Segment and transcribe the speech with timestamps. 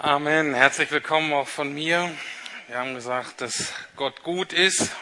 [0.00, 0.54] Amen.
[0.54, 2.08] Herzlich willkommen auch von mir.
[2.68, 4.92] Wir haben gesagt, dass Gott gut ist.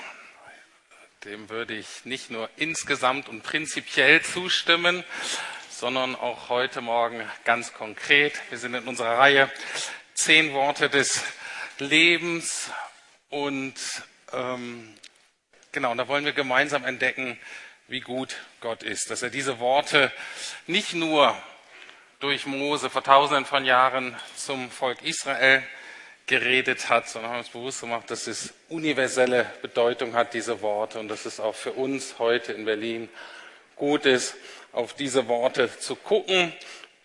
[1.26, 5.04] Dem würde ich nicht nur insgesamt und prinzipiell zustimmen,
[5.68, 8.40] sondern auch heute Morgen ganz konkret.
[8.48, 9.52] Wir sind in unserer Reihe
[10.14, 11.22] Zehn Worte des
[11.78, 12.70] Lebens
[13.28, 13.74] und
[14.32, 14.94] ähm,
[15.72, 17.38] genau, und da wollen wir gemeinsam entdecken,
[17.86, 20.10] wie gut Gott ist, dass er diese Worte
[20.66, 21.36] nicht nur
[22.20, 25.62] durch Mose vor tausenden von Jahren zum Volk Israel
[26.26, 31.08] geredet hat, sondern haben uns bewusst gemacht, dass es universelle Bedeutung hat, diese Worte, und
[31.08, 33.08] dass es auch für uns heute in Berlin
[33.76, 34.34] gut ist,
[34.72, 36.52] auf diese Worte zu gucken.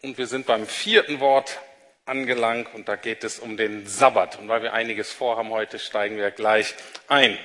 [0.02, 1.60] Und wir sind beim vierten Wort
[2.06, 4.40] angelangt und da geht es um den Sabbat.
[4.40, 6.74] Und weil wir einiges vorhaben heute, steigen wir gleich
[7.08, 7.38] ein.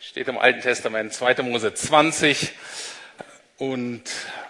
[0.00, 1.42] Steht im Alten Testament 2.
[1.42, 2.52] Mose 20
[3.58, 4.02] und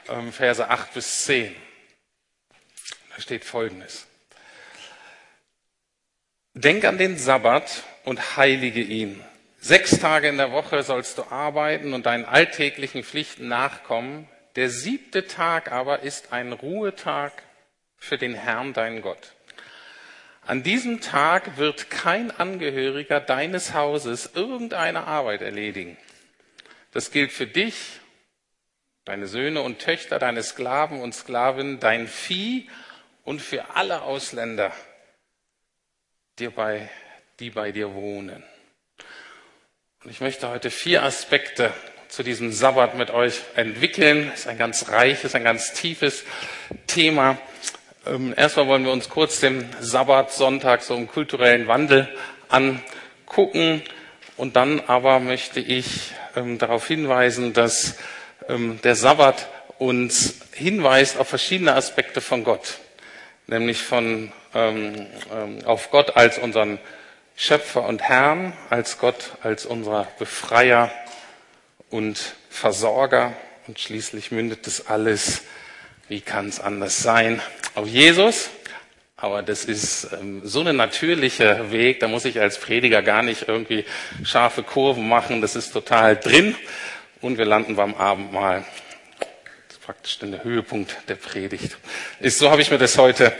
[0.09, 1.64] ähm, Verse 8 bis 10.
[3.15, 4.07] Da steht Folgendes.
[6.53, 9.23] Denk an den Sabbat und heilige ihn.
[9.61, 14.29] Sechs Tage in der Woche sollst du arbeiten und deinen alltäglichen Pflichten nachkommen.
[14.57, 17.33] Der siebte Tag aber ist ein Ruhetag
[17.97, 19.33] für den Herrn, deinen Gott.
[20.43, 25.97] An diesem Tag wird kein Angehöriger deines Hauses irgendeine Arbeit erledigen.
[26.91, 28.01] Das gilt für dich,
[29.05, 32.69] deine Söhne und Töchter, deine Sklaven und Sklavinnen, dein Vieh
[33.25, 34.73] und für alle Ausländer,
[36.39, 36.89] die bei,
[37.41, 38.43] die bei dir wohnen.
[40.05, 41.73] Und ich möchte heute vier Aspekte
[42.09, 44.29] zu diesem Sabbat mit euch entwickeln.
[44.31, 46.25] Das ist ein ganz reiches, ein ganz tiefes
[46.87, 47.39] Thema.
[48.07, 52.09] Ähm, erstmal wollen wir uns kurz den Sabbat, Sonntag, so einen kulturellen Wandel
[52.51, 53.83] angucken.
[54.37, 57.97] Und dann aber möchte ich ähm, darauf hinweisen, dass
[58.49, 62.79] ähm, der Sabbat uns hinweist auf verschiedene Aspekte von Gott
[63.47, 66.79] nämlich von, ähm, ähm, auf Gott als unseren
[67.37, 70.91] Schöpfer und Herrn, als Gott als unser Befreier
[71.91, 73.33] und Versorger.
[73.67, 75.43] Und schließlich mündet das alles,
[76.09, 77.41] wie kann es anders sein,
[77.75, 78.51] auf Jesus.
[79.17, 83.49] Aber das ist ähm, so ein natürlicher Weg, da muss ich als Prediger gar nicht
[83.49, 83.85] irgendwie
[84.23, 86.55] scharfe Kurven machen, das ist total drin.
[87.21, 88.65] Und wir landen beim Abendmahl
[89.85, 91.77] praktisch der Höhepunkt der Predigt
[92.19, 92.39] ist.
[92.39, 93.35] So habe ich mir das heute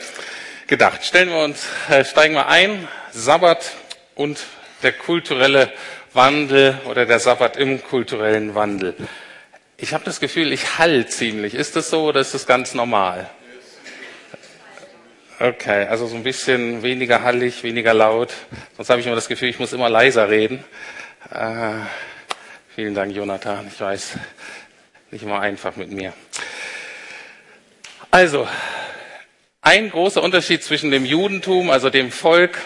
[0.67, 1.03] gedacht.
[1.03, 2.87] Stellen wir uns, äh, steigen wir ein.
[3.13, 3.73] Sabbat
[4.15, 4.39] und
[4.83, 5.73] der kulturelle
[6.13, 8.95] Wandel oder der Sabbat im kulturellen Wandel.
[9.79, 11.55] Ich habe das Gefühl, ich hall ziemlich.
[11.55, 13.31] Ist das so oder ist das ganz normal?
[15.41, 18.35] Okay, also so ein bisschen weniger hallig, weniger laut.
[18.77, 20.63] Sonst habe ich immer das Gefühl, ich muss immer leiser reden.
[21.31, 21.73] Äh,
[22.75, 23.67] vielen Dank, Jonathan.
[23.67, 24.19] Ich weiß,
[25.15, 26.13] nicht immer einfach mit mir.
[28.11, 28.49] Also,
[29.61, 32.59] ein großer Unterschied zwischen dem Judentum, also dem Volk,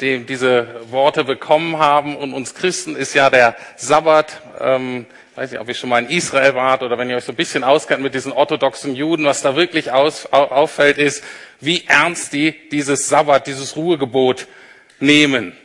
[0.00, 4.40] dem diese Worte bekommen haben, und uns Christen ist ja der Sabbat.
[4.60, 7.24] Ähm, ich weiß nicht, ob ihr schon mal in Israel wart oder wenn ihr euch
[7.24, 11.24] so ein bisschen auskennt mit diesen orthodoxen Juden, was da wirklich aus, auffällt, ist,
[11.58, 14.46] wie ernst die dieses Sabbat, dieses Ruhegebot
[15.00, 15.56] nehmen.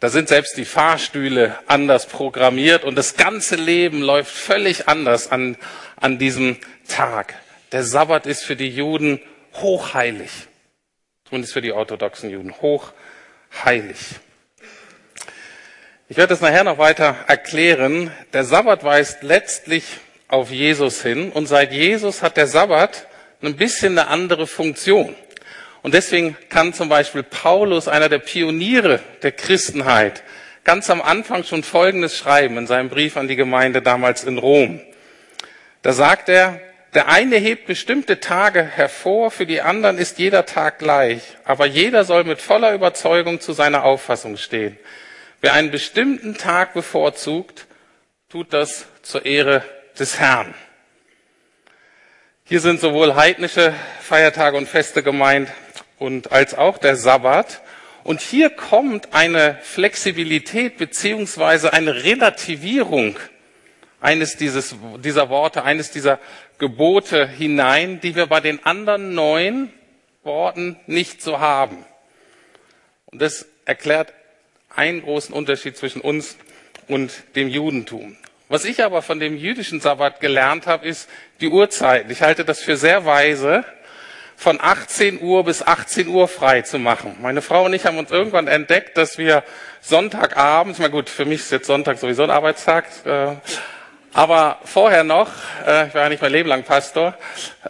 [0.00, 5.58] Da sind selbst die Fahrstühle anders programmiert und das ganze Leben läuft völlig anders an,
[5.96, 6.56] an diesem
[6.88, 7.34] Tag.
[7.72, 9.20] Der Sabbat ist für die Juden
[9.56, 10.30] hochheilig.
[11.28, 12.54] Zumindest für die orthodoxen Juden.
[12.62, 13.98] Hochheilig.
[16.08, 18.10] Ich werde das nachher noch weiter erklären.
[18.32, 19.84] Der Sabbat weist letztlich
[20.28, 23.06] auf Jesus hin und seit Jesus hat der Sabbat
[23.42, 25.14] ein bisschen eine andere Funktion.
[25.82, 30.22] Und deswegen kann zum Beispiel Paulus, einer der Pioniere der Christenheit,
[30.64, 34.80] ganz am Anfang schon Folgendes schreiben in seinem Brief an die Gemeinde damals in Rom.
[35.82, 36.60] Da sagt er,
[36.92, 42.04] der eine hebt bestimmte Tage hervor, für die anderen ist jeder Tag gleich, aber jeder
[42.04, 44.76] soll mit voller Überzeugung zu seiner Auffassung stehen.
[45.40, 47.66] Wer einen bestimmten Tag bevorzugt,
[48.28, 49.64] tut das zur Ehre
[49.98, 50.52] des Herrn.
[52.44, 55.48] Hier sind sowohl heidnische Feiertage und Feste gemeint
[56.00, 57.62] und als auch der Sabbat.
[58.02, 63.16] Und hier kommt eine Flexibilität beziehungsweise eine Relativierung
[64.00, 64.74] eines dieses,
[65.04, 66.18] dieser Worte, eines dieser
[66.58, 69.72] Gebote hinein, die wir bei den anderen neun
[70.24, 71.84] Worten nicht so haben.
[73.06, 74.12] Und das erklärt
[74.74, 76.36] einen großen Unterschied zwischen uns
[76.88, 78.16] und dem Judentum.
[78.48, 81.08] Was ich aber von dem jüdischen Sabbat gelernt habe, ist
[81.40, 82.10] die Uhrzeit.
[82.10, 83.64] Ich halte das für sehr weise,
[84.40, 87.14] von 18 Uhr bis 18 Uhr frei zu machen.
[87.20, 89.44] Meine Frau und ich haben uns irgendwann entdeckt, dass wir
[89.82, 93.34] Sonntagabends, na gut, für mich ist jetzt Sonntag sowieso ein Arbeitstag, äh,
[94.12, 95.28] Aber vorher noch,
[95.64, 97.16] äh, ich war ja nicht mein Leben lang Pastor,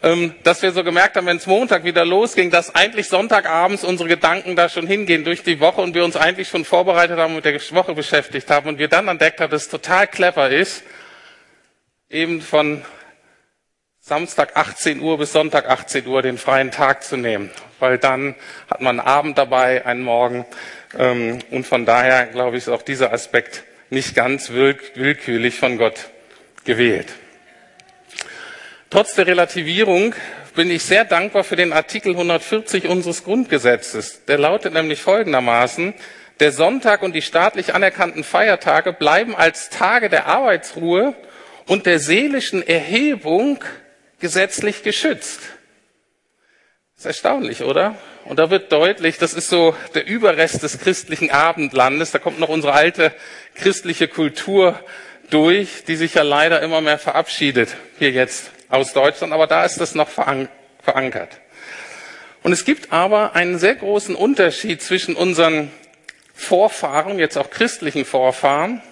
[0.03, 4.09] ähm, dass wir so gemerkt haben, wenn es Montag wieder losging, dass eigentlich Sonntagabends unsere
[4.09, 7.45] Gedanken da schon hingehen durch die Woche und wir uns eigentlich schon vorbereitet haben, mit
[7.45, 10.83] der Woche beschäftigt haben und wir dann entdeckt haben, dass es total clever ist,
[12.09, 12.83] eben von
[14.11, 17.49] Samstag 18 Uhr bis Sonntag 18 Uhr den freien Tag zu nehmen,
[17.79, 18.35] weil dann
[18.69, 20.45] hat man einen Abend dabei, einen Morgen
[20.99, 26.11] ähm, und von daher glaube ich ist auch dieser Aspekt nicht ganz willkürlich von Gott
[26.65, 27.07] gewählt.
[28.91, 30.17] Trotz der Relativierung
[30.57, 34.25] bin ich sehr dankbar für den Artikel 140 unseres Grundgesetzes.
[34.25, 35.95] Der lautet nämlich folgendermaßen,
[36.41, 41.15] der Sonntag und die staatlich anerkannten Feiertage bleiben als Tage der Arbeitsruhe
[41.69, 43.63] und der seelischen Erhebung
[44.21, 45.41] gesetzlich geschützt.
[46.95, 47.97] Das ist erstaunlich, oder?
[48.27, 52.11] Und da wird deutlich, das ist so der Überrest des christlichen Abendlandes.
[52.11, 53.15] Da kommt noch unsere alte
[53.55, 54.79] christliche Kultur
[55.31, 59.81] durch, die sich ja leider immer mehr verabschiedet, hier jetzt aus Deutschland, aber da ist
[59.81, 61.41] das noch verankert.
[62.43, 65.71] Und es gibt aber einen sehr großen Unterschied zwischen unseren
[66.35, 68.83] Vorfahren, jetzt auch christlichen Vorfahren,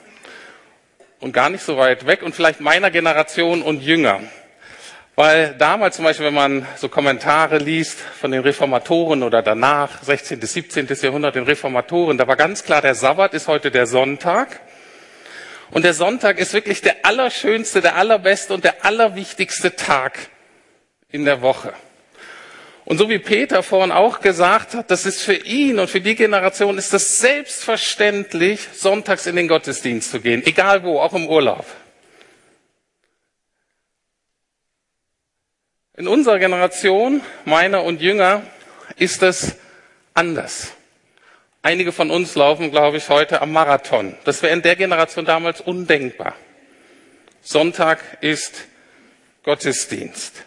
[1.20, 4.20] und gar nicht so weit weg, und vielleicht meiner Generation und jünger.
[5.18, 10.38] Weil damals zum Beispiel, wenn man so Kommentare liest von den Reformatoren oder danach, 16.
[10.38, 10.86] bis 17.
[11.02, 14.60] Jahrhundert, den Reformatoren, da war ganz klar, der Sabbat ist heute der Sonntag.
[15.72, 20.20] Und der Sonntag ist wirklich der allerschönste, der allerbeste und der allerwichtigste Tag
[21.10, 21.72] in der Woche.
[22.84, 26.14] Und so wie Peter vorhin auch gesagt hat, das ist für ihn und für die
[26.14, 31.66] Generation ist das selbstverständlich, sonntags in den Gottesdienst zu gehen, egal wo, auch im Urlaub.
[35.98, 38.42] In unserer Generation, meiner und Jünger,
[38.98, 39.56] ist das
[40.14, 40.68] anders.
[41.60, 44.14] Einige von uns laufen, glaube ich, heute am Marathon.
[44.22, 46.36] Das wäre in der Generation damals undenkbar.
[47.42, 48.66] Sonntag ist
[49.42, 50.44] Gottesdienst.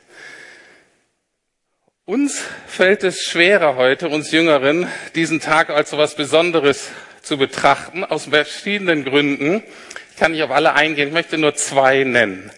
[2.06, 6.92] Uns fällt es schwerer heute, uns Jüngeren, diesen Tag als so etwas Besonderes
[7.24, 9.64] zu betrachten, aus verschiedenen Gründen.
[10.12, 12.52] Ich kann nicht auf alle eingehen, ich möchte nur zwei nennen.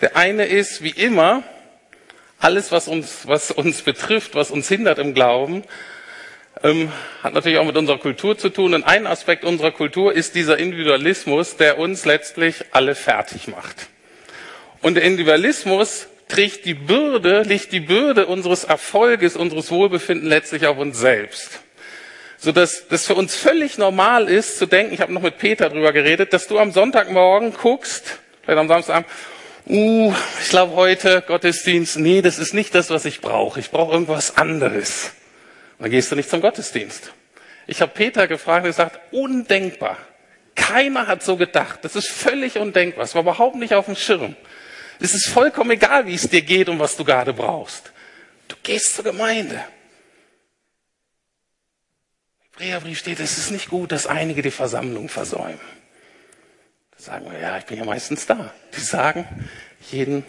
[0.00, 1.44] Der eine ist, wie immer,
[2.40, 5.62] alles, was uns, was uns betrifft, was uns hindert im Glauben,
[6.62, 6.90] ähm,
[7.22, 8.74] hat natürlich auch mit unserer Kultur zu tun.
[8.74, 13.88] Und ein Aspekt unserer Kultur ist dieser Individualismus, der uns letztlich alle fertig macht.
[14.82, 20.78] Und der Individualismus trägt die Bürde, liegt die Bürde unseres Erfolges, unseres Wohlbefinden letztlich auf
[20.78, 21.60] uns selbst.
[22.38, 25.68] So dass das für uns völlig normal ist zu denken, ich habe noch mit Peter
[25.68, 29.10] drüber geredet, dass du am Sonntagmorgen guckst, vielleicht am Samstagabend,
[29.66, 33.60] uh, ich glaube heute Gottesdienst, nee, das ist nicht das, was ich brauche.
[33.60, 35.12] Ich brauche irgendwas anderes.
[35.78, 37.12] Dann gehst du nicht zum Gottesdienst.
[37.66, 39.96] Ich habe Peter gefragt und gesagt, undenkbar.
[40.54, 41.80] Keiner hat so gedacht.
[41.82, 43.04] Das ist völlig undenkbar.
[43.04, 44.36] Es war überhaupt nicht auf dem Schirm.
[45.00, 47.92] Es ist vollkommen egal, wie es dir geht und was du gerade brauchst.
[48.48, 49.64] Du gehst zur Gemeinde.
[52.58, 55.79] Im Hebräerbrief steht, es ist nicht gut, dass einige die Versammlung versäumen.
[57.00, 58.52] Sagen wir, ja, ich bin ja meistens da.
[58.76, 59.26] Die sagen,
[59.90, 60.22] jeden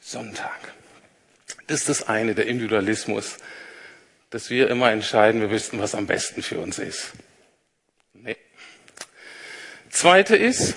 [0.00, 0.58] Sonntag.
[1.68, 3.36] Das ist das eine, der Individualismus,
[4.30, 7.12] dass wir immer entscheiden, wir wüssten, was am besten für uns ist.
[8.12, 8.36] Nee.
[9.88, 10.74] Zweite ist,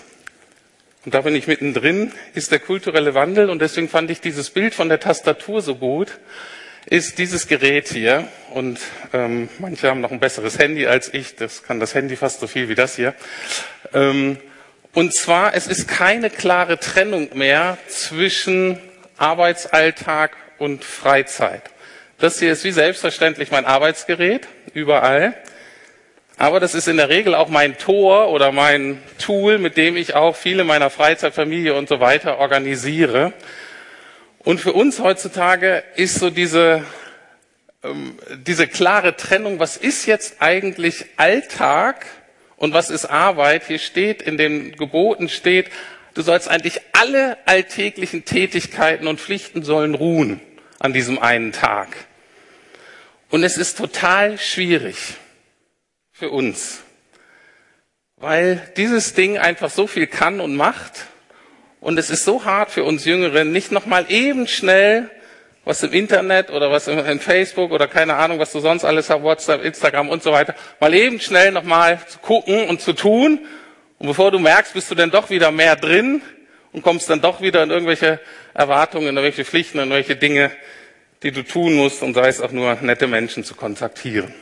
[1.04, 4.76] und da bin ich mittendrin, ist der kulturelle Wandel und deswegen fand ich dieses Bild
[4.76, 6.20] von der Tastatur so gut,
[6.86, 8.80] ist dieses Gerät hier und
[9.14, 12.46] ähm, manche haben noch ein besseres Handy als ich, das kann das Handy fast so
[12.46, 13.16] viel wie das hier.
[13.96, 14.38] Ähm,
[14.98, 18.80] und zwar, es ist keine klare Trennung mehr zwischen
[19.16, 21.62] Arbeitsalltag und Freizeit.
[22.18, 25.36] Das hier ist wie selbstverständlich mein Arbeitsgerät, überall.
[26.38, 30.16] Aber das ist in der Regel auch mein Tor oder mein Tool, mit dem ich
[30.16, 33.34] auch viele meiner Freizeitfamilie und so weiter organisiere.
[34.40, 36.84] Und für uns heutzutage ist so diese,
[37.84, 42.08] ähm, diese klare Trennung, was ist jetzt eigentlich Alltag
[42.58, 43.66] und was ist Arbeit?
[43.68, 45.70] Hier steht, in den Geboten steht,
[46.16, 50.42] du sollst eigentlich alle alltäglichen Tätigkeiten und Pflichten sollen ruhen
[50.80, 51.96] an diesem einen Tag.
[53.30, 54.98] Und es ist total schwierig
[56.12, 56.82] für uns,
[58.16, 61.06] weil dieses Ding einfach so viel kann und macht.
[61.80, 65.12] Und es ist so hart für uns Jüngeren, nicht nochmal eben schnell
[65.68, 69.22] was im Internet oder was in Facebook oder keine Ahnung, was du sonst alles hast,
[69.22, 73.46] WhatsApp, Instagram und so weiter, mal eben schnell nochmal zu gucken und zu tun.
[74.00, 76.22] Und bevor du merkst, bist du dann doch wieder mehr drin
[76.72, 78.22] und kommst dann doch wieder in irgendwelche
[78.54, 80.52] Erwartungen, in irgendwelche Pflichten, in irgendwelche Dinge,
[81.22, 84.34] die du tun musst, und sei es auch nur nette Menschen zu kontaktieren.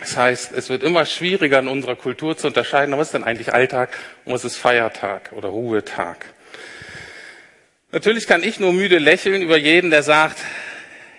[0.00, 3.52] Das heißt, es wird immer schwieriger in unserer Kultur zu unterscheiden, was ist denn eigentlich
[3.54, 3.90] Alltag
[4.24, 6.26] und was ist Feiertag oder Ruhetag.
[7.92, 10.38] Natürlich kann ich nur müde lächeln über jeden, der sagt,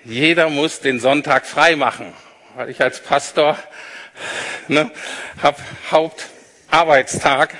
[0.06, 2.14] jeder muss den Sonntag frei machen,
[2.56, 3.58] weil ich als Pastor
[4.70, 4.90] ne,
[5.44, 5.58] habe
[5.92, 7.56] Hauptarbeitstag.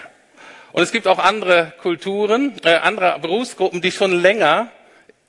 [0.72, 4.72] Und es gibt auch andere Kulturen, äh, andere Berufsgruppen, die schon länger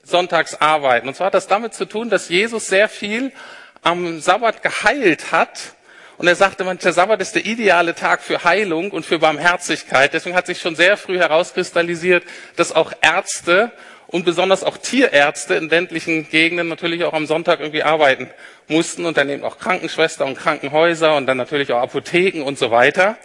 [0.01, 1.09] sonntags arbeiten.
[1.09, 3.33] Und zwar hat das damit zu tun, dass Jesus sehr viel
[3.81, 5.72] am Sabbat geheilt hat.
[6.17, 10.13] Und er sagte, der Sabbat ist der ideale Tag für Heilung und für Barmherzigkeit.
[10.13, 12.23] Deswegen hat sich schon sehr früh herauskristallisiert,
[12.55, 13.71] dass auch Ärzte
[14.07, 18.29] und besonders auch Tierärzte in ländlichen Gegenden natürlich auch am Sonntag irgendwie arbeiten
[18.67, 22.69] mussten und dann eben auch Krankenschwester und Krankenhäuser und dann natürlich auch Apotheken und so
[22.69, 23.17] weiter.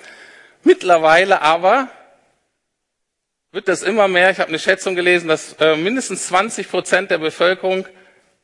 [0.65, 1.89] Mittlerweile aber
[3.53, 4.31] wird das immer mehr.
[4.31, 7.87] Ich habe eine Schätzung gelesen, dass äh, mindestens 20 Prozent der Bevölkerung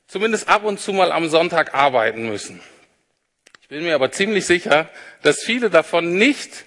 [0.07, 2.61] zumindest ab und zu mal am Sonntag arbeiten müssen.
[3.75, 4.89] Ich bin mir aber ziemlich sicher,
[5.23, 6.65] dass viele davon nicht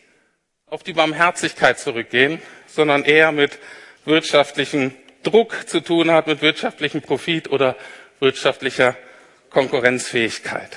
[0.66, 3.60] auf die Barmherzigkeit zurückgehen, sondern eher mit
[4.04, 7.78] wirtschaftlichen Druck zu tun hat, mit wirtschaftlichem Profit oder
[8.20, 8.98] wirtschaftlicher
[9.52, 10.68] Konkurrenzfähigkeit.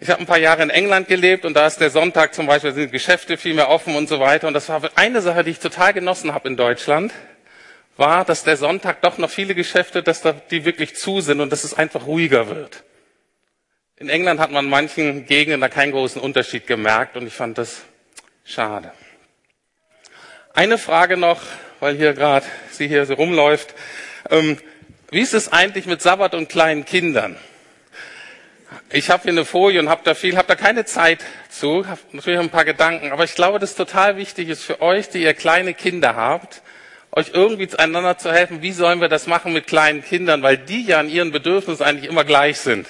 [0.00, 2.72] Ich habe ein paar Jahre in England gelebt und da ist der Sonntag zum Beispiel,
[2.72, 4.48] sind Geschäfte viel mehr offen und so weiter.
[4.48, 7.12] Und das war eine Sache, die ich total genossen habe in Deutschland,
[7.96, 11.52] war, dass der Sonntag doch noch viele Geschäfte, dass da die wirklich zu sind und
[11.52, 12.82] dass es einfach ruhiger wird.
[14.00, 17.58] In England hat man in manchen Gegenden da keinen großen Unterschied gemerkt und ich fand
[17.58, 17.82] das
[18.46, 18.92] schade.
[20.54, 21.42] Eine Frage noch,
[21.80, 23.74] weil hier gerade sie hier so rumläuft.
[24.30, 24.56] Ähm,
[25.10, 27.36] wie ist es eigentlich mit Sabbat und kleinen Kindern?
[28.90, 32.00] Ich habe hier eine Folie und habe da viel, habe da keine Zeit zu, habe
[32.12, 35.34] natürlich ein paar Gedanken, aber ich glaube, dass total wichtig ist für euch, die ihr
[35.34, 36.62] kleine Kinder habt,
[37.12, 38.62] euch irgendwie einander zu helfen.
[38.62, 42.08] Wie sollen wir das machen mit kleinen Kindern, weil die ja an ihren Bedürfnissen eigentlich
[42.08, 42.86] immer gleich sind.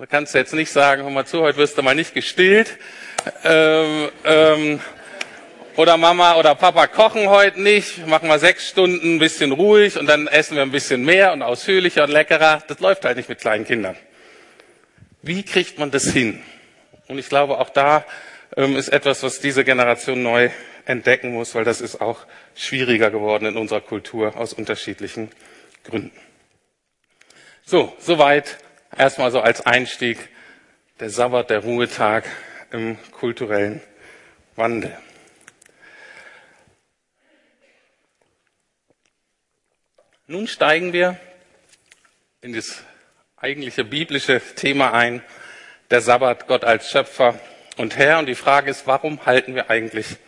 [0.00, 2.78] Da kannst du jetzt nicht sagen, hör mal zu, heute wirst du mal nicht gestillt.
[3.44, 4.80] Ähm, ähm,
[5.76, 10.06] oder Mama oder Papa kochen heute nicht, machen wir sechs Stunden ein bisschen ruhig und
[10.06, 12.62] dann essen wir ein bisschen mehr und ausführlicher und leckerer.
[12.66, 13.94] Das läuft halt nicht mit kleinen Kindern.
[15.20, 16.42] Wie kriegt man das hin?
[17.08, 18.06] Und ich glaube, auch da
[18.56, 20.48] ähm, ist etwas, was diese Generation neu
[20.86, 25.30] entdecken muss, weil das ist auch schwieriger geworden in unserer Kultur aus unterschiedlichen
[25.84, 26.18] Gründen.
[27.66, 28.56] So, soweit
[29.00, 30.28] erstmal so als Einstieg
[31.00, 32.24] der Sabbat, der Ruhetag
[32.70, 33.80] im kulturellen
[34.56, 34.94] Wandel.
[40.26, 41.18] Nun steigen wir
[42.42, 42.84] in das
[43.38, 45.22] eigentliche biblische Thema ein,
[45.90, 47.40] der Sabbat, Gott als Schöpfer
[47.78, 48.18] und Herr.
[48.18, 50.18] Und die Frage ist, warum halten wir eigentlich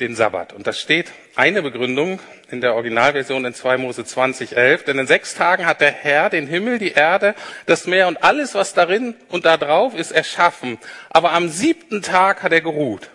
[0.00, 0.52] den Sabbat?
[0.52, 4.84] Und das steht eine Begründung in der Originalversion in 2 Mose 20, 11.
[4.84, 7.34] Denn in sechs Tagen hat der Herr den Himmel, die Erde,
[7.66, 10.78] das Meer und alles, was darin und da drauf ist, erschaffen.
[11.10, 13.10] Aber am siebten Tag hat er geruht.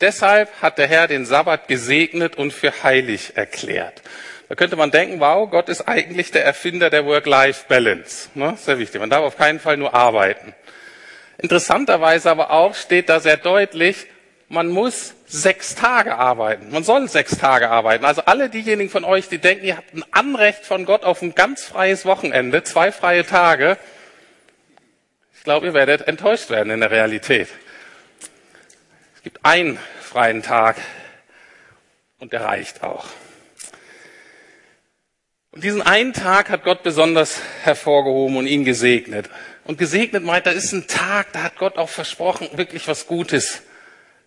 [0.00, 4.02] Deshalb hat der Herr den Sabbat gesegnet und für heilig erklärt.
[4.48, 8.30] Da könnte man denken, wow, Gott ist eigentlich der Erfinder der Work-Life-Balance.
[8.34, 8.54] Ne?
[8.58, 9.00] Sehr wichtig.
[9.00, 10.54] Man darf auf keinen Fall nur arbeiten.
[11.38, 14.06] Interessanterweise aber auch steht da sehr deutlich,
[14.54, 16.70] man muss sechs Tage arbeiten.
[16.70, 18.04] Man soll sechs Tage arbeiten.
[18.04, 21.34] Also alle diejenigen von euch, die denken, ihr habt ein Anrecht von Gott auf ein
[21.34, 23.76] ganz freies Wochenende, zwei freie Tage,
[25.36, 27.48] ich glaube, ihr werdet enttäuscht werden in der Realität.
[29.14, 30.76] Es gibt einen freien Tag
[32.18, 33.04] und der reicht auch.
[35.50, 39.28] Und diesen einen Tag hat Gott besonders hervorgehoben und ihn gesegnet.
[39.64, 43.62] Und gesegnet meint, da ist ein Tag, da hat Gott auch versprochen, wirklich was Gutes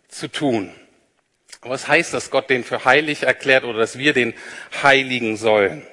[0.07, 0.71] zu tun.
[1.61, 4.33] Was heißt das, Gott den für heilig erklärt oder dass wir den
[4.81, 5.85] heiligen sollen?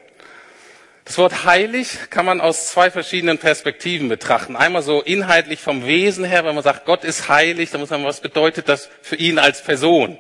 [1.04, 4.56] Das Wort heilig kann man aus zwei verschiedenen Perspektiven betrachten.
[4.56, 8.04] Einmal so inhaltlich vom Wesen her, wenn man sagt, Gott ist heilig, dann muss man,
[8.04, 10.18] was bedeutet das für ihn als Person?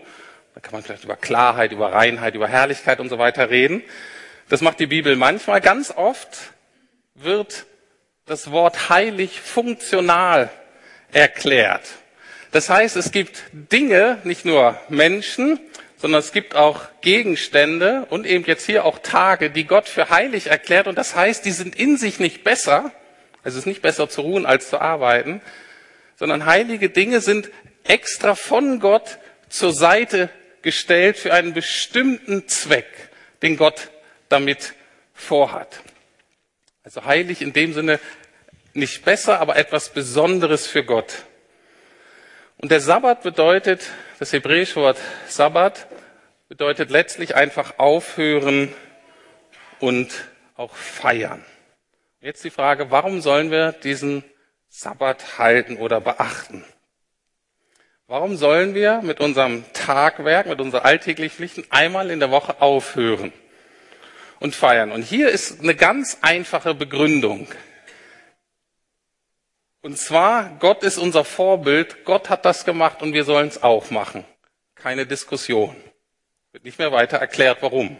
[0.54, 3.82] Da kann man vielleicht über Klarheit, über Reinheit, über Herrlichkeit und so weiter reden.
[4.50, 5.62] Das macht die Bibel manchmal.
[5.62, 6.52] Ganz oft
[7.14, 7.64] wird
[8.26, 10.50] das Wort heilig funktional
[11.12, 11.88] erklärt.
[12.54, 15.58] Das heißt, es gibt Dinge, nicht nur Menschen,
[15.96, 20.46] sondern es gibt auch Gegenstände und eben jetzt hier auch Tage, die Gott für heilig
[20.46, 20.86] erklärt.
[20.86, 22.92] Und das heißt, die sind in sich nicht besser,
[23.42, 25.42] also es ist nicht besser zu ruhen als zu arbeiten,
[26.16, 27.50] sondern heilige Dinge sind
[27.82, 29.18] extra von Gott
[29.48, 30.30] zur Seite
[30.62, 32.86] gestellt für einen bestimmten Zweck,
[33.42, 33.90] den Gott
[34.28, 34.74] damit
[35.12, 35.80] vorhat.
[36.84, 37.98] Also heilig in dem Sinne
[38.74, 41.24] nicht besser, aber etwas Besonderes für Gott.
[42.64, 44.96] Und der Sabbat bedeutet, das hebräische Wort
[45.28, 45.86] Sabbat
[46.48, 48.72] bedeutet letztlich einfach aufhören
[49.80, 50.10] und
[50.56, 51.44] auch feiern.
[52.22, 54.24] Jetzt die Frage, warum sollen wir diesen
[54.70, 56.64] Sabbat halten oder beachten?
[58.06, 63.30] Warum sollen wir mit unserem Tagwerk, mit unseren alltäglichen Pflichten einmal in der Woche aufhören?
[64.40, 64.92] und feiern.
[64.92, 67.46] Und hier ist eine ganz einfache Begründung.
[69.84, 73.90] Und zwar, Gott ist unser Vorbild, Gott hat das gemacht und wir sollen es auch
[73.90, 74.24] machen.
[74.76, 75.76] Keine Diskussion.
[76.52, 77.98] Wird nicht mehr weiter erklärt, warum.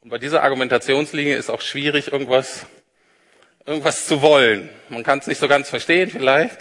[0.00, 2.66] Und bei dieser Argumentationslinie ist auch schwierig, irgendwas,
[3.64, 4.68] irgendwas zu wollen.
[4.90, 6.58] Man kann es nicht so ganz verstehen vielleicht,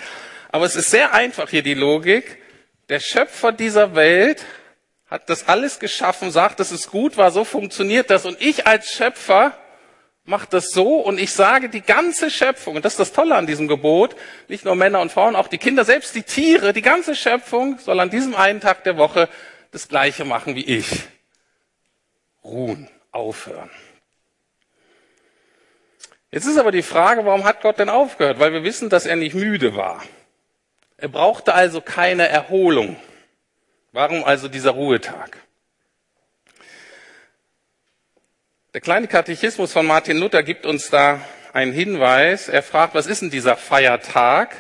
[0.50, 2.42] aber es ist sehr einfach hier die Logik.
[2.88, 4.46] Der Schöpfer dieser Welt
[5.08, 8.26] hat das alles geschaffen, sagt, dass es gut war, so funktioniert das.
[8.26, 9.58] Und ich als Schöpfer
[10.26, 13.46] mache das so und ich sage, die ganze Schöpfung, und das ist das Tolle an
[13.46, 14.16] diesem Gebot,
[14.48, 18.00] nicht nur Männer und Frauen, auch die Kinder, selbst die Tiere, die ganze Schöpfung soll
[18.00, 19.30] an diesem einen Tag der Woche
[19.72, 21.04] das Gleiche machen wie ich.
[22.44, 23.70] Ruhen, aufhören.
[26.32, 28.40] Jetzt ist aber die Frage, warum hat Gott denn aufgehört?
[28.40, 30.04] Weil wir wissen, dass er nicht müde war.
[30.98, 32.98] Er brauchte also keine Erholung.
[33.92, 35.38] Warum also dieser Ruhetag?
[38.76, 41.22] Der kleine Katechismus von Martin Luther gibt uns da
[41.54, 42.50] einen Hinweis.
[42.50, 44.54] Er fragt, was ist denn dieser Feiertag?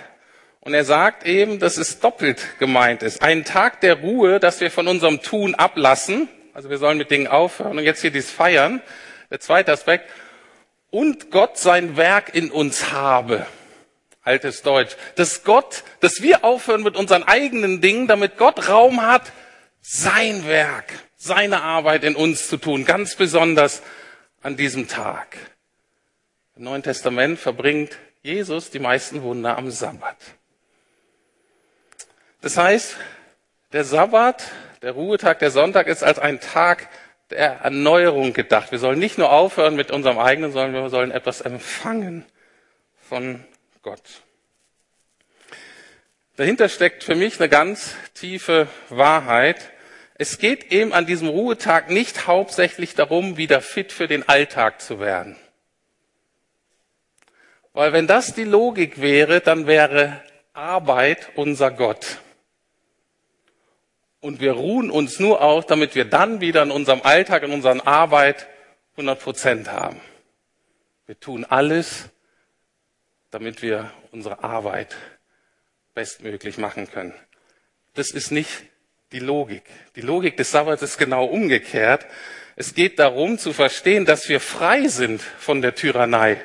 [0.61, 3.21] Und er sagt eben, dass es doppelt gemeint ist.
[3.21, 6.29] Ein Tag der Ruhe, dass wir von unserem Tun ablassen.
[6.53, 7.77] Also wir sollen mit Dingen aufhören.
[7.77, 8.81] Und jetzt hier dies Feiern.
[9.31, 10.09] Der zweite Aspekt.
[10.91, 13.45] Und Gott sein Werk in uns habe
[14.23, 19.33] altes Deutsch, dass Gott, dass wir aufhören mit unseren eigenen Dingen, damit Gott Raum hat,
[19.81, 20.85] sein Werk,
[21.17, 23.83] seine Arbeit in uns zu tun, ganz besonders
[24.45, 25.37] an diesem Tag.
[26.55, 30.17] Im Neuen Testament verbringt Jesus die meisten Wunder am Sabbat.
[32.41, 32.95] Das heißt,
[33.73, 34.43] der Sabbat,
[34.83, 36.89] der Ruhetag, der Sonntag ist als ein Tag
[37.31, 38.71] der Erneuerung gedacht.
[38.71, 42.23] Wir sollen nicht nur aufhören mit unserem eigenen, sondern wir sollen etwas empfangen
[43.01, 43.43] von
[43.81, 44.21] Gott.
[46.35, 49.71] Dahinter steckt für mich eine ganz tiefe Wahrheit.
[50.17, 55.01] Es geht eben an diesem Ruhetag nicht hauptsächlich darum, wieder fit für den Alltag zu
[55.01, 55.35] werden.
[57.73, 62.19] Weil wenn das die Logik wäre, dann wäre Arbeit unser Gott.
[64.21, 67.85] Und wir ruhen uns nur aus, damit wir dann wieder in unserem Alltag, in unserer
[67.85, 68.47] Arbeit
[68.93, 69.99] 100 Prozent haben.
[71.05, 72.09] Wir tun alles,
[73.31, 74.95] damit wir unsere Arbeit
[75.93, 77.13] bestmöglich machen können.
[77.93, 78.63] Das ist nicht
[79.15, 79.63] die Logik.
[79.95, 82.05] Die Logik des Sabbats ist genau umgekehrt.
[82.57, 86.41] Es geht darum zu verstehen, dass wir frei sind von der Tyrannei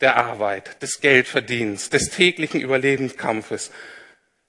[0.00, 3.70] der Arbeit, des Geldverdienens, des täglichen Überlebenskampfes,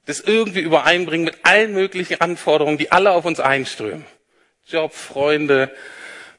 [0.07, 4.05] des irgendwie Übereinbringen mit allen möglichen Anforderungen, die alle auf uns einströmen.
[4.65, 5.71] Job, Freunde,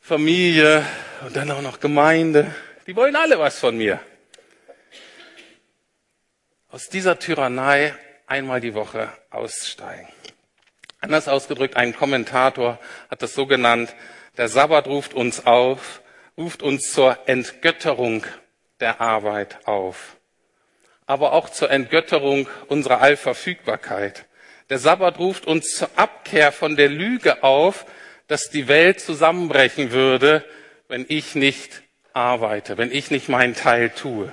[0.01, 0.85] Familie
[1.25, 2.53] und dann auch noch Gemeinde.
[2.89, 4.01] Die wollen alle was von mir
[6.71, 7.95] aus dieser Tyrannei
[8.27, 10.09] einmal die Woche aussteigen.
[11.05, 12.79] Anders ausgedrückt, ein Kommentator
[13.11, 13.95] hat das so genannt,
[14.39, 16.01] der Sabbat ruft uns auf,
[16.39, 18.25] ruft uns zur Entgötterung
[18.81, 20.17] der Arbeit auf,
[21.05, 24.25] aber auch zur Entgötterung unserer Allverfügbarkeit.
[24.71, 27.85] Der Sabbat ruft uns zur Abkehr von der Lüge auf,
[28.27, 30.43] dass die Welt zusammenbrechen würde,
[30.89, 31.83] wenn ich nicht
[32.15, 34.33] arbeite, wenn ich nicht meinen Teil tue.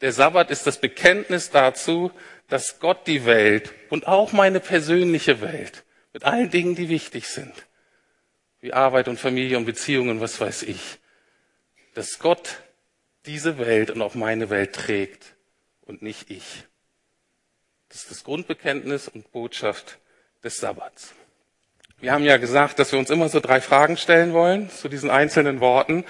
[0.00, 2.10] Der Sabbat ist das Bekenntnis dazu,
[2.48, 7.52] dass Gott die Welt und auch meine persönliche Welt mit allen Dingen, die wichtig sind,
[8.60, 10.98] wie Arbeit und Familie und Beziehungen, was weiß ich,
[11.94, 12.62] dass Gott
[13.26, 15.34] diese Welt und auch meine Welt trägt
[15.82, 16.64] und nicht ich.
[17.88, 19.98] Das ist das Grundbekenntnis und Botschaft
[20.42, 21.14] des Sabbats.
[22.00, 25.10] Wir haben ja gesagt, dass wir uns immer so drei Fragen stellen wollen zu diesen
[25.10, 26.04] einzelnen Worten.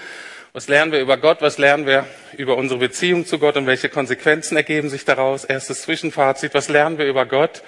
[0.55, 1.41] Was lernen wir über Gott?
[1.41, 5.43] Was lernen wir über unsere Beziehung zu Gott und welche Konsequenzen ergeben sich daraus?
[5.43, 6.53] Erstes Zwischenfazit.
[6.53, 7.61] Was lernen wir über Gott?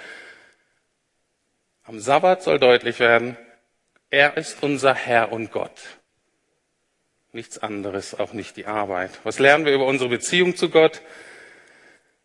[1.82, 3.36] Am Sabbat soll deutlich werden,
[4.08, 5.78] er ist unser Herr und Gott.
[7.32, 9.10] Nichts anderes, auch nicht die Arbeit.
[9.22, 11.02] Was lernen wir über unsere Beziehung zu Gott?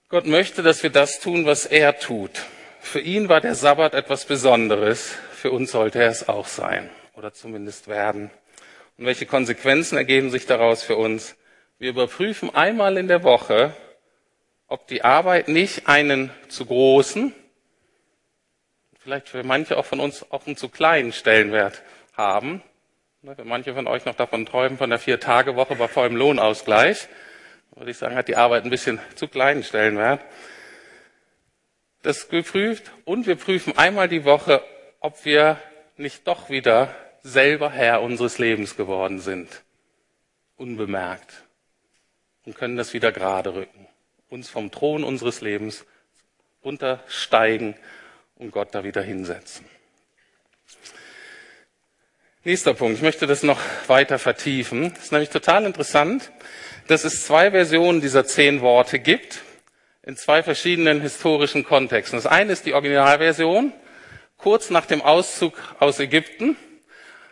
[0.07, 2.41] Gott möchte, dass wir das tun, was er tut.
[2.79, 5.13] Für ihn war der Sabbat etwas Besonderes.
[5.33, 8.31] Für uns sollte er es auch sein oder zumindest werden.
[8.97, 11.35] Und welche Konsequenzen ergeben sich daraus für uns?
[11.79, 13.73] Wir überprüfen einmal in der Woche,
[14.67, 17.33] ob die Arbeit nicht einen zu großen,
[18.99, 21.81] vielleicht für manche auch von uns auch einen zu kleinen Stellenwert
[22.13, 22.61] haben.
[23.21, 27.07] Wenn manche von euch noch davon träumen, von der Vier-Tage-Woche bei vollem Lohnausgleich,
[27.75, 30.21] würde ich sagen, hat die Arbeit ein bisschen zu kleinen Stellenwert.
[32.01, 34.61] Das geprüft und wir prüfen einmal die Woche,
[34.99, 35.57] ob wir
[35.97, 39.63] nicht doch wieder selber Herr unseres Lebens geworden sind,
[40.57, 41.43] unbemerkt,
[42.45, 43.87] und können das wieder gerade rücken,
[44.29, 45.85] uns vom Thron unseres Lebens
[46.61, 47.75] untersteigen
[48.35, 49.65] und Gott da wieder hinsetzen.
[52.43, 52.97] Nächster Punkt.
[52.97, 54.91] Ich möchte das noch weiter vertiefen.
[54.97, 56.29] Es ist nämlich total interessant,
[56.87, 59.41] dass es zwei Versionen dieser zehn Worte gibt
[60.01, 62.17] in zwei verschiedenen historischen Kontexten.
[62.17, 63.71] Das eine ist die Originalversion,
[64.35, 66.57] kurz nach dem Auszug aus Ägypten,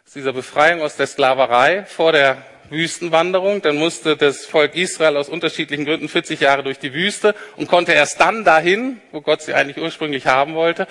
[0.06, 2.38] aus dieser Befreiung aus der Sklaverei vor der
[2.70, 3.62] Wüstenwanderung.
[3.62, 7.92] Dann musste das Volk Israel aus unterschiedlichen Gründen 40 Jahre durch die Wüste und konnte
[7.94, 10.88] erst dann dahin, wo Gott sie eigentlich ursprünglich haben wollte.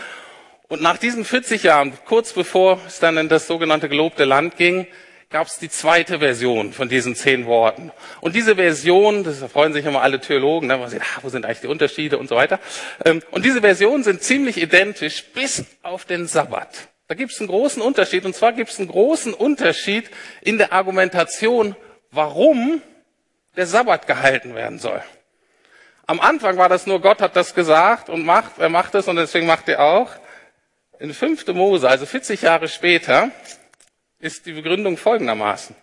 [0.69, 4.87] Und nach diesen 40 Jahren, kurz bevor es dann in das sogenannte gelobte Land ging,
[5.31, 7.93] gab es die zweite Version von diesen zehn Worten.
[8.21, 11.45] Und diese Version, da freuen sich immer alle Theologen, ne, man sieht, ah, wo sind
[11.45, 12.59] eigentlich die Unterschiede und so weiter.
[13.05, 16.90] Ähm, und diese Versionen sind ziemlich identisch bis auf den Sabbat.
[17.11, 18.25] Da gibt es einen großen Unterschied.
[18.25, 20.09] Und zwar gibt es einen großen Unterschied
[20.43, 21.75] in der Argumentation,
[22.13, 22.83] warum
[23.57, 25.03] der Sabbat gehalten werden soll.
[26.07, 29.17] Am Anfang war das nur, Gott hat das gesagt und macht, er macht es und
[29.17, 30.13] deswegen macht er auch.
[31.01, 31.49] In 5.
[31.49, 33.33] Mose, also 40 Jahre später,
[34.21, 35.75] ist die Begründung folgendermaßen.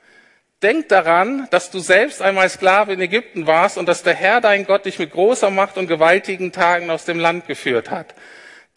[0.63, 4.66] Denk daran, dass du selbst einmal Sklave in Ägypten warst und dass der Herr dein
[4.66, 8.16] Gott dich mit großer Macht und gewaltigen Tagen aus dem Land geführt hat.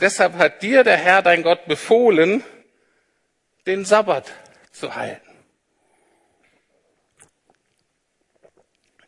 [0.01, 2.43] Deshalb hat dir der Herr dein Gott befohlen,
[3.67, 4.33] den Sabbat
[4.73, 5.31] zu halten.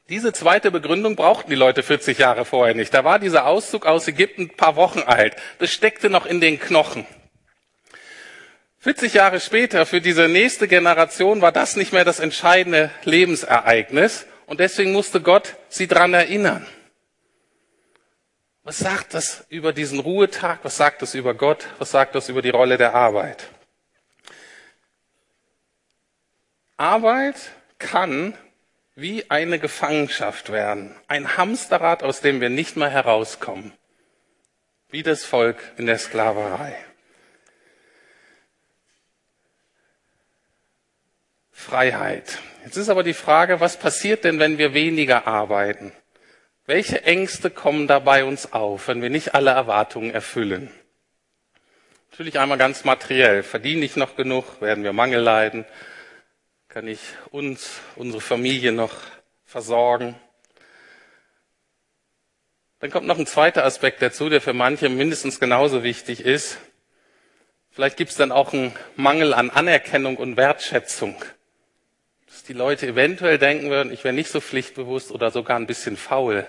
[0.09, 2.93] Diese zweite Begründung brauchten die Leute 40 Jahre vorher nicht.
[2.93, 5.37] Da war dieser Auszug aus Ägypten ein paar Wochen alt.
[5.59, 7.07] Das steckte noch in den Knochen.
[8.81, 14.61] 40 Jahre später, für diese nächste Generation, war das nicht mehr das entscheidende Lebensereignis und
[14.61, 16.67] deswegen musste Gott sie dran erinnern.
[18.65, 20.61] Was sagt das über diesen Ruhetag?
[20.63, 21.67] Was sagt das über Gott?
[21.79, 23.49] Was sagt das über die Rolle der Arbeit?
[26.77, 27.37] Arbeit
[27.79, 28.35] kann
[28.95, 33.73] wie eine Gefangenschaft werden, ein Hamsterrad, aus dem wir nicht mehr herauskommen,
[34.91, 36.77] wie das Volk in der Sklaverei.
[41.51, 42.39] Freiheit.
[42.65, 45.93] Jetzt ist aber die Frage, was passiert denn, wenn wir weniger arbeiten?
[46.65, 50.71] Welche Ängste kommen da bei uns auf, wenn wir nicht alle Erwartungen erfüllen?
[52.13, 53.43] Natürlich einmal ganz materiell.
[53.43, 54.61] Verdiene ich noch genug?
[54.61, 55.65] Werden wir Mangel leiden?
[56.69, 57.01] Kann ich
[57.33, 58.95] uns, unsere Familie noch
[59.45, 60.15] versorgen?
[62.79, 66.59] Dann kommt noch ein zweiter Aspekt dazu, der für manche mindestens genauso wichtig ist.
[67.71, 71.17] Vielleicht gibt es dann auch einen Mangel an Anerkennung und Wertschätzung
[72.45, 76.47] die Leute eventuell denken würden, ich wäre nicht so pflichtbewusst oder sogar ein bisschen faul.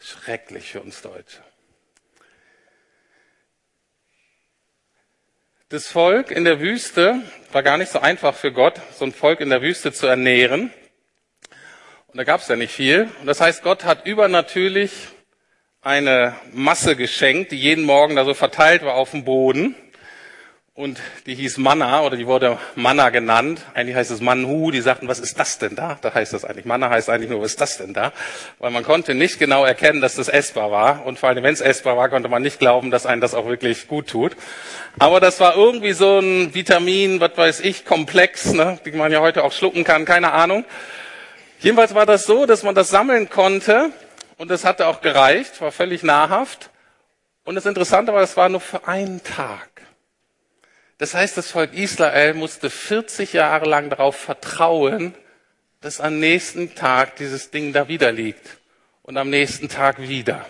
[0.00, 1.42] Schrecklich für uns Deutsche.
[5.70, 7.20] Das Volk in der Wüste
[7.52, 10.72] war gar nicht so einfach für Gott, so ein Volk in der Wüste zu ernähren.
[12.06, 13.10] Und da gab es ja nicht viel.
[13.20, 15.08] Und das heißt, Gott hat übernatürlich
[15.82, 19.76] eine Masse geschenkt, die jeden Morgen da so verteilt war auf dem Boden
[20.78, 23.62] und die hieß Manna oder die wurde Manna genannt.
[23.74, 24.70] Eigentlich heißt es Manhu.
[24.70, 25.98] Die sagten, was ist das denn da?
[26.00, 26.66] Da heißt das eigentlich.
[26.66, 28.12] Manna heißt eigentlich nur, was ist das denn da?
[28.60, 31.04] Weil man konnte nicht genau erkennen, dass das essbar war.
[31.04, 33.46] Und vor allem, wenn es essbar war, konnte man nicht glauben, dass einen das auch
[33.46, 34.36] wirklich gut tut.
[35.00, 39.18] Aber das war irgendwie so ein Vitamin, was weiß ich, Komplex, ne, die man ja
[39.18, 40.64] heute auch schlucken kann, keine Ahnung.
[41.58, 43.90] Jedenfalls war das so, dass man das sammeln konnte
[44.36, 46.70] und das hatte auch gereicht, war völlig nahrhaft.
[47.42, 49.77] Und das Interessante war, es war nur für einen Tag.
[50.98, 55.14] Das heißt, das Volk Israel musste 40 Jahre lang darauf vertrauen,
[55.80, 58.58] dass am nächsten Tag dieses Ding da wieder liegt
[59.02, 60.44] und am nächsten Tag wieder.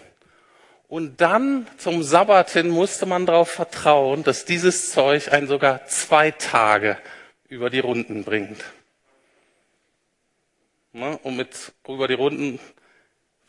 [0.88, 6.30] Und dann zum Sabbat hin musste man darauf vertrauen, dass dieses Zeug einen sogar zwei
[6.30, 6.96] Tage
[7.48, 8.64] über die Runden bringt.
[10.92, 12.58] Ne, und mit über die Runden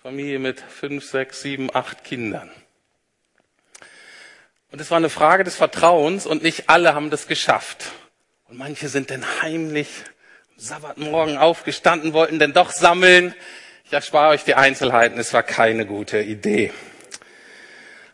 [0.01, 2.49] Familie mit fünf, sechs, sieben, acht Kindern.
[4.71, 7.85] Und es war eine Frage des Vertrauens und nicht alle haben das geschafft.
[8.47, 9.87] Und manche sind dann heimlich
[10.55, 13.33] am Sabbatmorgen aufgestanden, wollten denn doch sammeln.
[13.85, 16.71] Ich erspare euch die Einzelheiten, es war keine gute Idee.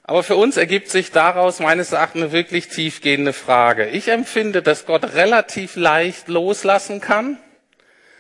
[0.04, 3.88] Aber für uns ergibt sich daraus meines Erachtens eine wirklich tiefgehende Frage.
[3.88, 7.38] Ich empfinde, dass Gott relativ leicht loslassen kann,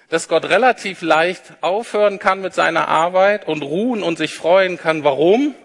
[0.09, 5.03] dass Gott relativ leicht aufhören kann mit seiner Arbeit und ruhen und sich freuen kann.
[5.03, 5.55] Warum?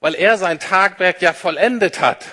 [0.00, 2.24] Weil er sein Tagwerk ja vollendet hat.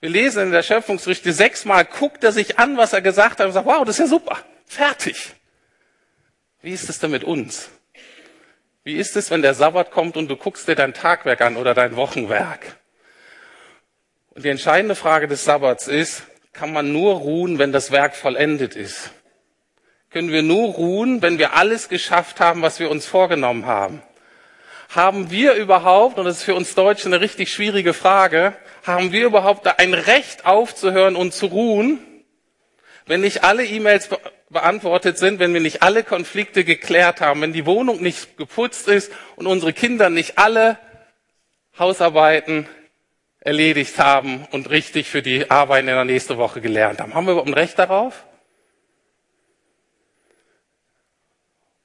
[0.00, 3.52] Wir lesen in der Schöpfungsrichte sechsmal, guckt er sich an, was er gesagt hat und
[3.52, 5.34] sagt, wow, das ist ja super, fertig.
[6.62, 7.70] Wie ist es denn mit uns?
[8.82, 11.74] Wie ist es, wenn der Sabbat kommt und du guckst dir dein Tagwerk an oder
[11.74, 12.76] dein Wochenwerk?
[14.30, 18.76] Und die entscheidende Frage des Sabbats ist, kann man nur ruhen, wenn das Werk vollendet
[18.76, 19.10] ist?
[20.10, 24.02] Können wir nur ruhen, wenn wir alles geschafft haben, was wir uns vorgenommen haben?
[24.90, 29.24] Haben wir überhaupt, und das ist für uns Deutsche eine richtig schwierige Frage, haben wir
[29.24, 31.98] überhaupt ein Recht aufzuhören und zu ruhen,
[33.06, 34.18] wenn nicht alle E-Mails be
[34.52, 39.12] beantwortet sind, wenn wir nicht alle Konflikte geklärt haben, wenn die Wohnung nicht geputzt ist
[39.36, 40.76] und unsere Kinder nicht alle
[41.78, 42.66] Hausarbeiten
[43.38, 47.14] erledigt haben und richtig für die Arbeit in der nächsten Woche gelernt haben.
[47.14, 48.24] Haben wir überhaupt ein Recht darauf?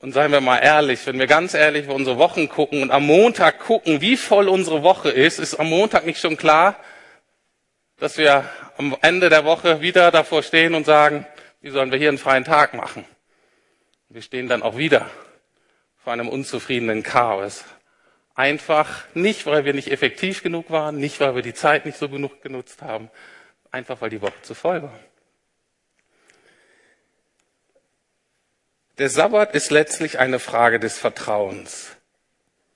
[0.05, 3.07] Und seien wir mal ehrlich, wenn wir ganz ehrlich auf unsere Wochen gucken und am
[3.07, 6.75] Montag gucken, wie voll unsere Woche ist, ist am Montag nicht schon klar,
[7.97, 11.25] dass wir am Ende der Woche wieder davor stehen und sagen,
[11.61, 13.03] wie sollen wir hier einen freien Tag machen?
[14.09, 15.09] Wir stehen dann auch wieder
[16.03, 17.65] vor einem unzufriedenen Chaos.
[18.35, 22.09] Einfach nicht, weil wir nicht effektiv genug waren, nicht, weil wir die Zeit nicht so
[22.09, 23.09] genug genutzt haben,
[23.71, 24.99] einfach weil die Woche zu voll war.
[28.97, 31.89] Der Sabbat ist letztlich eine Frage des Vertrauens.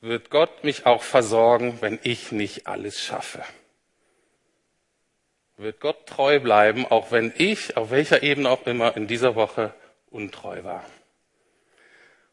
[0.01, 3.41] Wird Gott mich auch versorgen, wenn ich nicht alles schaffe?
[5.55, 9.73] Wird Gott treu bleiben, auch wenn ich, auf welcher Ebene auch immer, in dieser Woche
[10.09, 10.83] untreu war?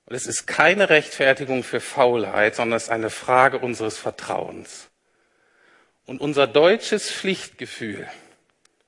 [0.07, 4.88] Und es ist keine Rechtfertigung für Faulheit, sondern es ist eine Frage unseres Vertrauens.
[6.07, 8.09] Und unser deutsches Pflichtgefühl,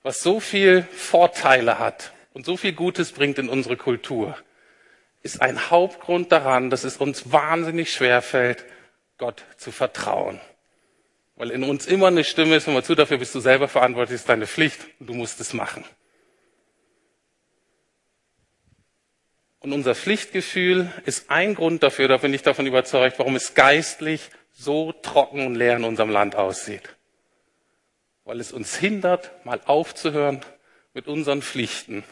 [0.02, 4.36] was so viel Vorteile hat und so viel Gutes bringt in unsere Kultur,
[5.22, 8.64] ist ein Hauptgrund daran, dass es uns wahnsinnig schwer fällt,
[9.18, 10.40] Gott zu vertrauen.
[11.36, 14.16] Weil in uns immer eine Stimme ist, wenn man zu, dafür bist du selber verantwortlich,
[14.16, 15.84] ist deine Pflicht und du musst es machen.
[19.60, 24.30] Und unser Pflichtgefühl ist ein Grund dafür, da bin ich davon überzeugt, warum es geistlich
[24.52, 26.96] so trocken und leer in unserem Land aussieht.
[28.24, 30.40] Weil es uns hindert, mal aufzuhören
[30.94, 32.04] mit unseren Pflichten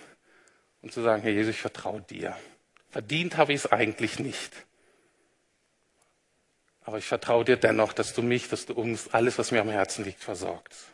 [0.83, 2.37] und zu sagen, Herr Jesus, ich vertraue dir.
[2.96, 4.50] Verdient habe ich es eigentlich nicht.
[6.82, 9.68] Aber ich vertraue dir dennoch, dass du mich, dass du uns alles, was mir am
[9.68, 10.87] Herzen liegt, versorgst.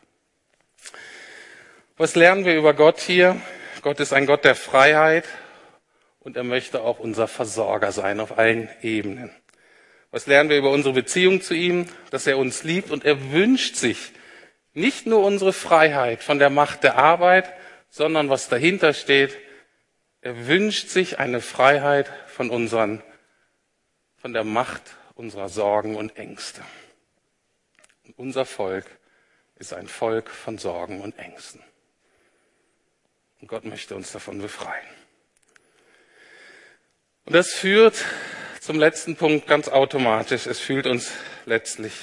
[1.95, 3.39] Was lernen wir über Gott hier?
[3.83, 5.23] Gott ist ein Gott der Freiheit
[6.19, 9.31] und er möchte auch unser Versorger sein auf allen Ebenen.
[10.11, 11.87] Was lernen wir über unsere Beziehung zu ihm?
[12.11, 14.11] Dass er uns liebt und er wünscht sich
[14.73, 17.53] nicht nur unsere Freiheit von der Macht der Arbeit,
[17.89, 19.37] sondern was dahinter steht,
[20.23, 23.03] er wünscht sich eine Freiheit von unseren,
[24.15, 26.61] von der Macht unserer Sorgen und Ängste.
[28.05, 28.85] Und unser Volk
[29.55, 31.61] ist ein Volk von Sorgen und Ängsten.
[33.41, 34.87] Und Gott möchte uns davon befreien.
[37.25, 38.05] Und das führt
[38.61, 40.47] zum letzten Punkt ganz automatisch.
[40.47, 41.11] Es führt uns
[41.45, 41.93] letztlich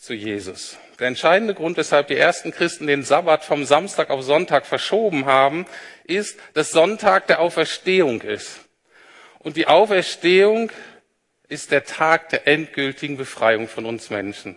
[0.00, 0.78] zu Jesus.
[0.98, 5.66] Der entscheidende Grund, weshalb die ersten Christen den Sabbat vom Samstag auf Sonntag verschoben haben,
[6.04, 8.60] ist, dass Sonntag der Auferstehung ist.
[9.40, 10.72] Und die Auferstehung
[11.48, 14.56] ist der Tag der endgültigen Befreiung von uns Menschen.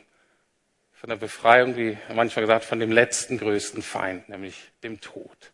[0.93, 5.51] Von der Befreiung, wie manchmal gesagt, von dem letzten größten Feind, nämlich dem Tod.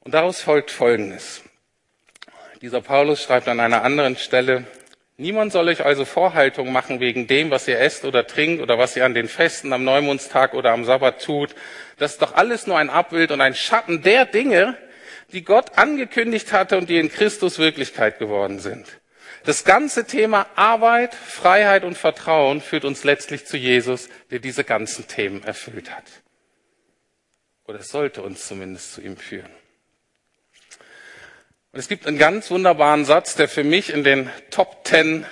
[0.00, 1.42] Und daraus folgt Folgendes.
[2.60, 4.66] Dieser Paulus schreibt an einer anderen Stelle,
[5.18, 8.96] Niemand soll euch also Vorhaltung machen wegen dem, was ihr esst oder trinkt oder was
[8.96, 11.54] ihr an den Festen am Neumondstag oder am Sabbat tut.
[11.96, 14.76] Das ist doch alles nur ein Abbild und ein Schatten der Dinge,
[15.32, 18.86] die Gott angekündigt hatte und die in Christus Wirklichkeit geworden sind.
[19.44, 25.06] Das ganze Thema Arbeit, Freiheit und Vertrauen führt uns letztlich zu Jesus, der diese ganzen
[25.06, 26.04] Themen erfüllt hat.
[27.64, 29.50] Oder es sollte uns zumindest zu ihm führen.
[31.76, 35.26] Und es gibt einen ganz wunderbaren Satz, der für mich in den Top Ten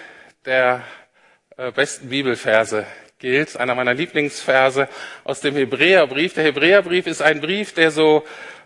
[0.44, 0.83] der
[1.57, 2.85] äh, besten Bibelverse
[3.18, 3.57] gilt.
[3.57, 4.87] Einer meiner Lieblingsverse
[5.24, 6.35] aus dem Hebräerbrief.
[6.35, 8.24] Der Hebräerbrief ist ein Brief, der so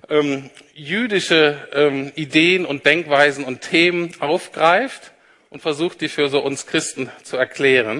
[0.08, 5.12] ähm, jüdische ähm, Ideen und Denkweisen und Themen aufgreift
[5.48, 7.98] und versucht, die für so uns Christen zu erklären.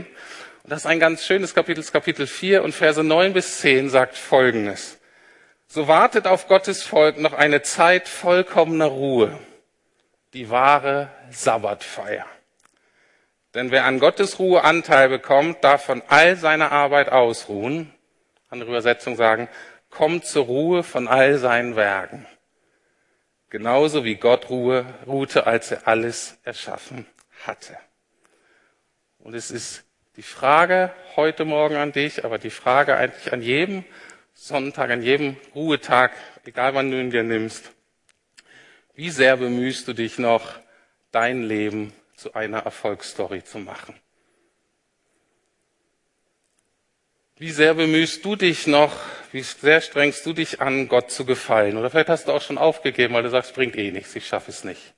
[0.64, 4.16] Und das ist ein ganz schönes Kapitel, Kapitel 4 und Verse 9 bis 10 sagt
[4.16, 4.98] Folgendes.
[5.68, 9.38] So wartet auf Gottes Volk noch eine Zeit vollkommener Ruhe
[10.34, 12.26] die wahre Sabbatfeier.
[13.54, 17.92] Denn wer an Gottes Ruhe Anteil bekommt, darf von all seiner Arbeit ausruhen.
[18.50, 19.48] Andere Übersetzungen sagen,
[19.90, 22.26] kommt zur Ruhe von all seinen Werken.
[23.50, 27.06] Genauso wie Gott Ruhe ruhte, als er alles erschaffen
[27.46, 27.76] hatte.
[29.18, 29.84] Und es ist
[30.16, 33.84] die Frage heute Morgen an dich, aber die Frage eigentlich an jedem
[34.34, 36.12] Sonntag, an jedem Ruhetag,
[36.44, 37.72] egal wann du ihn dir nimmst.
[38.98, 40.58] Wie sehr bemühst du dich noch,
[41.12, 43.94] dein Leben zu einer Erfolgsstory zu machen?
[47.36, 48.96] Wie sehr bemühst du dich noch,
[49.30, 51.76] wie sehr strengst du dich an, Gott zu gefallen?
[51.76, 54.50] Oder vielleicht hast du auch schon aufgegeben, weil du sagst, bringt eh nichts, ich schaffe
[54.50, 54.94] es nicht.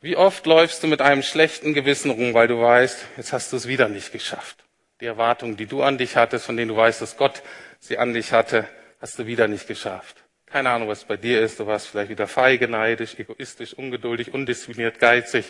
[0.00, 3.58] Wie oft läufst du mit einem schlechten Gewissen rum, weil du weißt, jetzt hast du
[3.58, 4.64] es wieder nicht geschafft.
[5.02, 7.42] Die Erwartungen, die du an dich hattest, von denen du weißt, dass Gott
[7.78, 8.66] sie an dich hatte,
[9.02, 10.23] hast du wieder nicht geschafft.
[10.54, 11.58] Keine Ahnung, was bei dir ist.
[11.58, 15.46] Du warst vielleicht wieder feige, neidisch, egoistisch, ungeduldig, undiszipliniert, geizig.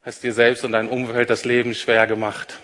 [0.00, 2.56] Hast dir selbst und deinem Umfeld das Leben schwer gemacht.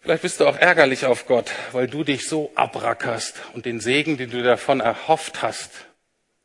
[0.00, 4.16] Vielleicht bist du auch ärgerlich auf Gott, weil du dich so abrackerst und den Segen,
[4.16, 5.70] den du davon erhofft hast,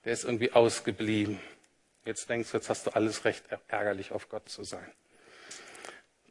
[0.04, 1.40] der ist irgendwie ausgeblieben.
[2.06, 4.92] Jetzt denkst du, jetzt hast du alles recht, ärgerlich auf Gott zu sein.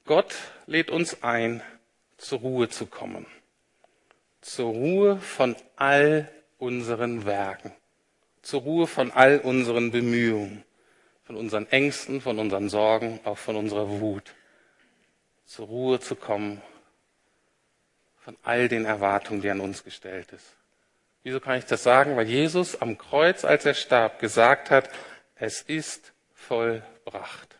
[0.04, 0.32] Gott
[0.66, 1.60] lädt uns ein,
[2.18, 3.26] zur Ruhe zu kommen
[4.44, 6.28] zur Ruhe von all
[6.58, 7.72] unseren Werken,
[8.42, 10.64] zur Ruhe von all unseren Bemühungen,
[11.24, 14.34] von unseren Ängsten, von unseren Sorgen, auch von unserer Wut,
[15.46, 16.60] zur Ruhe zu kommen
[18.18, 20.56] von all den Erwartungen, die an uns gestellt ist.
[21.22, 22.16] Wieso kann ich das sagen?
[22.16, 24.88] Weil Jesus am Kreuz, als er starb, gesagt hat,
[25.36, 27.56] es ist vollbracht.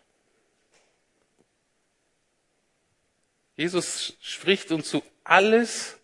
[3.57, 5.99] Jesus spricht uns zu alles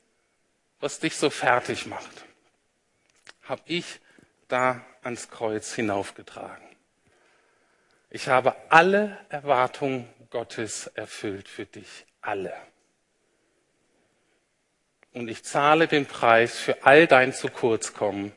[0.81, 2.25] was dich so fertig macht,
[3.43, 4.01] habe ich
[4.49, 6.67] da ans Kreuz hinaufgetragen.
[8.11, 12.55] Ich habe alle Erwartungen Gottes erfüllt für dich, alle.
[15.13, 18.33] Und ich zahle den Preis für all dein zu kurz kommen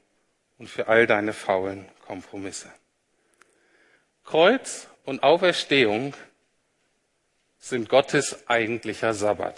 [0.58, 2.72] und für all deine faulen Kompromisse.
[4.24, 6.14] Kreuz und Auferstehung
[7.60, 9.58] sind Gottes eigentlicher Sabbat.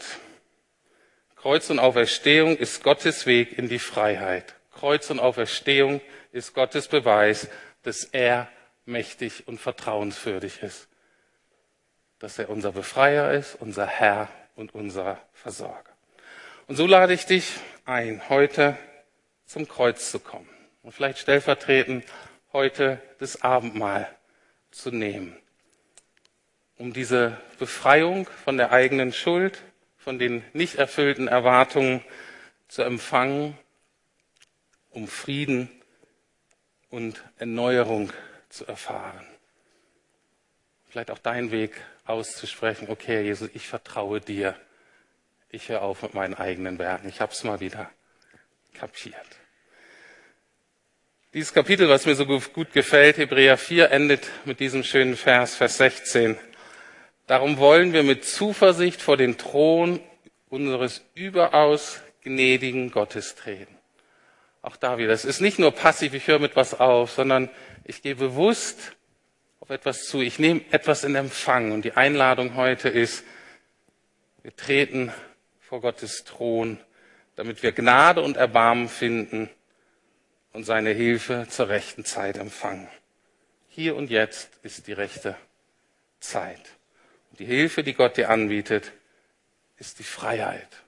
[1.46, 4.56] Kreuz und Auferstehung ist Gottes Weg in die Freiheit.
[4.74, 7.50] Kreuz und Auferstehung ist Gottes Beweis,
[7.84, 8.48] dass er
[8.86, 10.88] mächtig und vertrauenswürdig ist.
[12.18, 15.92] Dass er unser Befreier ist, unser Herr und unser Versorger.
[16.66, 17.52] Und so lade ich dich
[17.86, 18.76] ein, heute
[19.46, 20.50] zum Kreuz zu kommen
[20.82, 22.06] und vielleicht stellvertretend
[22.54, 24.10] heute das Abendmahl
[24.72, 25.38] zu nehmen,
[26.80, 29.62] um diese Befreiung von der eigenen Schuld,
[30.06, 32.00] von den nicht erfüllten Erwartungen
[32.68, 33.58] zu empfangen,
[34.92, 35.68] um Frieden
[36.92, 38.14] und Erneuerung
[38.50, 39.26] zu erfahren.
[40.88, 44.56] Vielleicht auch deinen Weg auszusprechen, okay, Jesus, ich vertraue dir.
[45.50, 47.10] Ich höre auf mit meinen eigenen Werken.
[47.10, 47.90] Ich habe es mal wieder
[48.76, 49.26] kapiert.
[51.34, 55.78] Dieses Kapitel, was mir so gut gefällt, Hebräer 4, endet mit diesem schönen Vers, Vers
[55.78, 56.38] 16.
[57.28, 60.00] Darum wollen wir mit Zuversicht vor den Thron
[60.50, 63.76] unseres überaus gnädigen Gottes treten.
[64.62, 65.12] Auch da wieder.
[65.12, 67.50] Es ist nicht nur passiv, ich höre mit was auf, sondern
[67.84, 68.96] ich gehe bewusst
[69.60, 70.22] auf etwas zu.
[70.22, 71.72] Ich nehme etwas in Empfang.
[71.72, 73.24] Und die Einladung heute ist,
[74.42, 75.12] wir treten
[75.60, 76.80] vor Gottes Thron,
[77.36, 79.50] damit wir Gnade und Erbarmen finden
[80.54, 82.88] und seine Hilfe zur rechten Zeit empfangen.
[83.68, 85.36] Hier und jetzt ist die rechte
[86.20, 86.75] Zeit.
[87.40, 88.94] Die Hilfe, die Gott dir anbietet,
[89.78, 90.84] ist die Freiheit.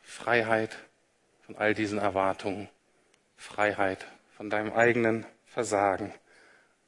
[0.00, 0.76] Freiheit
[1.42, 2.68] von all diesen Erwartungen.
[3.36, 6.12] Freiheit von deinem eigenen Versagen.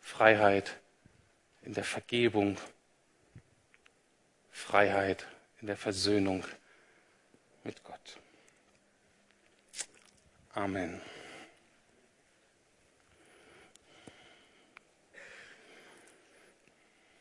[0.01, 0.81] Freiheit
[1.62, 2.59] in der Vergebung.
[4.51, 5.27] Freiheit
[5.61, 6.45] in der Versöhnung
[7.62, 8.19] mit Gott.
[10.55, 11.01] Amen.